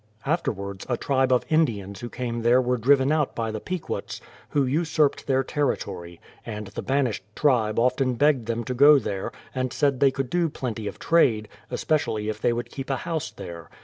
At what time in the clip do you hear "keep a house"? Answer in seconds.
12.71-13.29